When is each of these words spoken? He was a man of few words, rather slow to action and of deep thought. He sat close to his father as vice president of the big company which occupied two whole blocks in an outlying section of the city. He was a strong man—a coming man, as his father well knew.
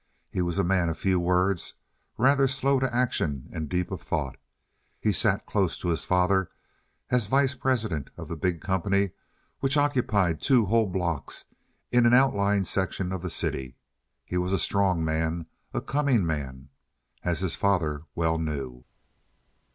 He 0.31 0.41
was 0.41 0.57
a 0.57 0.63
man 0.63 0.89
of 0.89 0.97
few 0.97 1.19
words, 1.19 1.75
rather 2.17 2.47
slow 2.47 2.79
to 2.79 2.91
action 2.91 3.47
and 3.53 3.65
of 3.65 3.69
deep 3.69 3.89
thought. 3.99 4.35
He 4.99 5.13
sat 5.13 5.45
close 5.45 5.77
to 5.77 5.89
his 5.89 6.05
father 6.05 6.49
as 7.11 7.27
vice 7.27 7.53
president 7.53 8.09
of 8.17 8.27
the 8.27 8.35
big 8.35 8.61
company 8.61 9.11
which 9.59 9.77
occupied 9.77 10.41
two 10.41 10.65
whole 10.65 10.87
blocks 10.87 11.45
in 11.91 12.07
an 12.07 12.15
outlying 12.15 12.63
section 12.63 13.11
of 13.13 13.21
the 13.21 13.29
city. 13.29 13.77
He 14.25 14.39
was 14.39 14.53
a 14.53 14.57
strong 14.57 15.05
man—a 15.05 15.81
coming 15.81 16.25
man, 16.25 16.69
as 17.23 17.41
his 17.41 17.53
father 17.53 18.05
well 18.15 18.39
knew. 18.39 18.85